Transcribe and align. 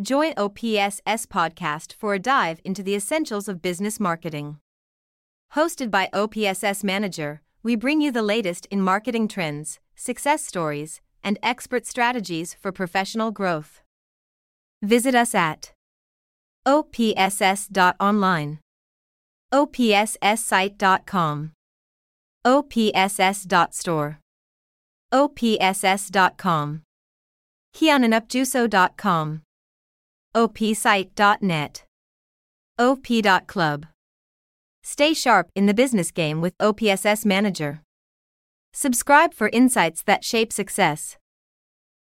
Join 0.00 0.32
OPSS 0.34 1.26
podcast 1.26 1.92
for 1.92 2.14
a 2.14 2.20
dive 2.20 2.60
into 2.64 2.84
the 2.84 2.94
essentials 2.94 3.48
of 3.48 3.60
business 3.60 3.98
marketing. 3.98 4.60
Hosted 5.54 5.90
by 5.90 6.08
OPSS 6.12 6.84
Manager, 6.84 7.42
we 7.64 7.74
bring 7.74 8.00
you 8.00 8.12
the 8.12 8.22
latest 8.22 8.68
in 8.70 8.80
marketing 8.80 9.26
trends, 9.26 9.80
success 9.96 10.44
stories, 10.44 11.00
and 11.24 11.36
expert 11.42 11.84
strategies 11.84 12.54
for 12.54 12.70
professional 12.70 13.32
growth. 13.32 13.80
Visit 14.82 15.16
us 15.16 15.34
at 15.34 15.72
opss.online, 16.64 18.60
opsssite.com, 19.52 21.52
opss.store, 22.46 24.20
opss.com, 25.12 26.82
hiananupjuso.com 27.74 29.42
opsite.net, 30.38 31.84
op.club. 32.78 33.86
Stay 34.84 35.12
sharp 35.12 35.48
in 35.56 35.66
the 35.66 35.74
business 35.74 36.12
game 36.12 36.40
with 36.40 36.54
OPSS 36.60 37.26
Manager. 37.26 37.82
Subscribe 38.72 39.34
for 39.34 39.48
insights 39.52 40.02
that 40.04 40.22
shape 40.22 40.52
success. 40.52 41.16